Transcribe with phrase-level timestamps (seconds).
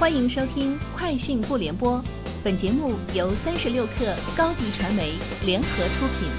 [0.00, 1.98] 欢迎收听《快讯不联播》，
[2.42, 5.12] 本节目由三十六克高低传媒
[5.44, 6.30] 联合出品。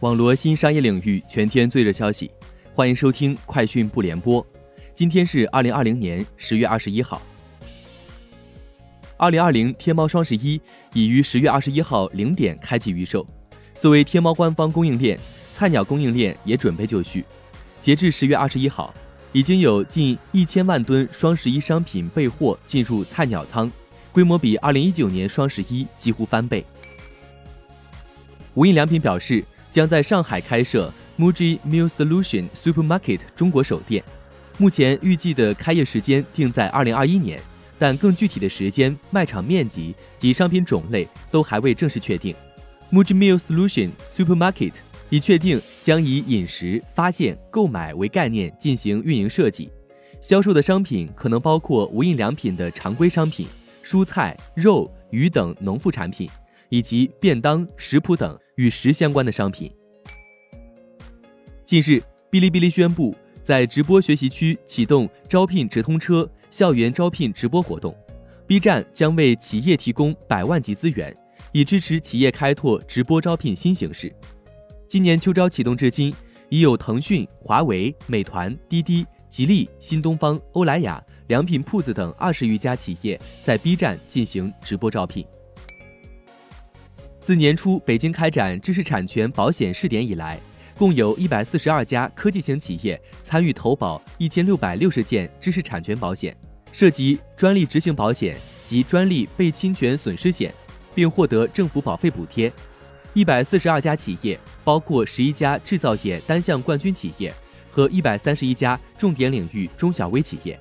[0.00, 2.30] 网罗新商业领域全天最热消息，
[2.72, 4.42] 欢迎收听《快讯不联播》。
[4.94, 7.20] 今天是二零二零年十月二十一号。
[9.18, 10.58] 二零二零天猫双十一
[10.94, 13.26] 已于十月二十一号零点开启预售。
[13.78, 15.20] 作为天猫官方供应链，
[15.52, 17.26] 菜鸟供应链也准备就绪。
[17.82, 18.90] 截至十月二十一号。
[19.32, 23.70] 已经有近一千万吨双十一商品备货进入菜鸟仓，
[24.12, 26.62] 规模比二零一九年双十一几乎翻倍。
[28.52, 34.04] 无印良品表示，将在上海开设 Muji Meal Solution Supermarket 中国首店，
[34.58, 37.40] 目前预计的开业时间定在二零二一年，
[37.78, 42.36] 但更具体的时间、卖场面积及商品种类都还未正式确定。
[42.92, 44.72] Muji Meal Solution Supermarket。
[45.12, 49.70] 已确定将以饮食发现、购买为概念进行运营设计，
[50.22, 53.46] 销售的商品可能包括无印良品的常规商品、
[53.84, 56.26] 蔬菜、肉、鱼等农副产品，
[56.70, 59.70] 以及便当、食谱等与食相关的商品。
[61.66, 67.94] 近日，哔哩哔哩宣布在直播学习区启动招聘直通车校园招聘直播活动
[68.46, 71.14] ，B 站将为企业提供百万级资源，
[71.52, 74.10] 以支持企业开拓直播招聘新形式。
[74.92, 76.14] 今年秋招启动至今，
[76.50, 85.26] 已有腾讯、华为、美团、滴滴、吉利、新东方、欧莱雅、良品铺子等二十余家企业在 B 站进行直播招聘。
[87.22, 90.38] 自年初北京开展知识产权保险试点以来，
[90.76, 96.36] 共有一百四十二家科技型企业参与投保一千六百六十件知识产权保险，
[96.70, 100.54] 涉及专利执行保险及专利被侵权损失险，
[100.94, 102.52] 并获得政府保费补贴。
[103.14, 107.32] 一百四十二家企业，包括十一家制造业单项冠军企业
[107.70, 110.58] 和一百三十一家重点领域中小微企业。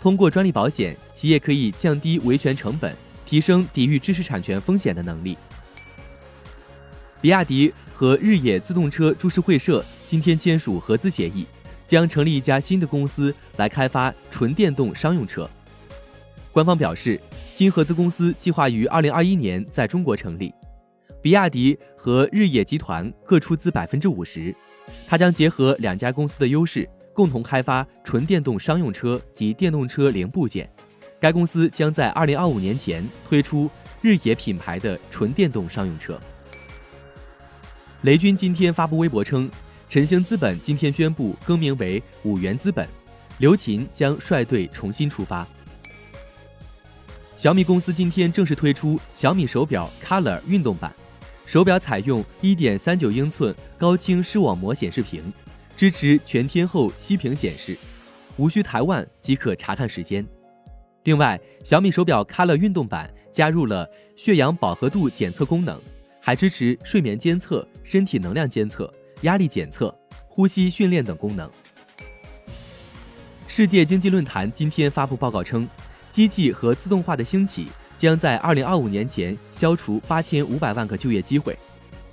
[0.00, 2.94] 通过专利保险，企业可以降低维权成本，
[3.24, 5.36] 提升抵御知识产权风险的能力。
[7.22, 11.46] 比亚迪和日野自动车株式会社今天签署合资协议，
[11.86, 15.48] 将成立一家新的公司来开发纯电动商用车。
[16.52, 17.18] 官方表示，
[17.50, 20.52] 新合资公司计划于二零二一年在中国成立。
[21.20, 24.54] 比亚迪和日野集团各出资百分之五十，
[25.06, 30.70] 它将结合两家公司的优势，共同开发纯电动商用车及电动车零部件。
[31.20, 33.68] 该公司将在二零二五年前推出
[34.00, 36.18] 日野品牌的纯电动商用车。
[38.02, 39.50] 雷军今天发布微博称，
[39.88, 42.88] 晨星资本今天宣布更名为五元资本，
[43.38, 45.44] 刘勤将率队重新出发。
[47.36, 50.94] 小米公司今天正式推出小米手表 Color 运动版。
[51.48, 55.32] 手表采用1.39英寸高清视网膜显示屏，
[55.74, 57.74] 支持全天候息屏显示，
[58.36, 60.22] 无需抬腕即可查看时间。
[61.04, 65.80] 另外，小米手表 Color 运动版加入了血氧饱和度检测功能，
[66.20, 68.92] 还支持睡眠监测、身体能量监测、
[69.22, 71.50] 压力检测、呼吸训练等功能。
[73.46, 75.66] 世界经济论坛今天发布报告称，
[76.10, 77.68] 机器和自动化的兴起。
[77.98, 81.58] 将在二零二五年前消除八千五百万个就业机会，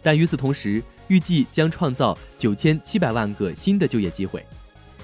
[0.01, 4.43] 但与此同时，预计将创造九千七百万个新的就业机会。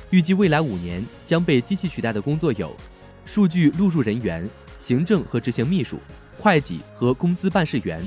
[0.10, 2.76] 预计未来五年将被机器取代的工作有：
[3.24, 4.50] 数据录入人员、
[4.80, 6.00] 行政和执行秘书、
[6.40, 8.04] 会计和工资办事员、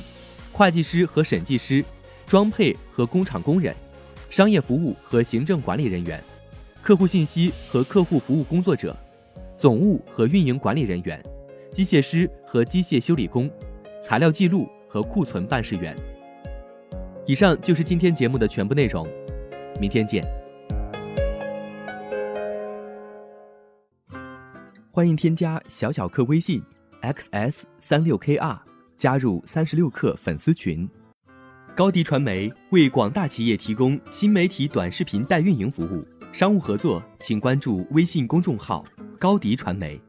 [0.52, 1.82] 会计师和审计师、
[2.26, 3.74] 装配和工厂工人、
[4.28, 6.22] 商业服务和行政管理人员、
[6.82, 8.96] 客户信息和客户服务工作者、
[9.56, 11.22] 总务和运营管理人员。
[11.74, 13.50] 机械师和机械修理工，
[14.00, 15.92] 材料记录和库存办事员。
[17.26, 19.04] 以上就是今天节目的全部内容，
[19.80, 20.24] 明天见。
[24.92, 26.62] 欢迎添加小小客微信
[27.02, 28.56] xs 三六 kr，
[28.96, 30.88] 加入三十六课粉丝群。
[31.74, 38.84] 高迪传媒为广大企业提供新媒体短视频代运营服务，商务合作请关注微信公众号
[39.18, 40.00] 高迪传媒。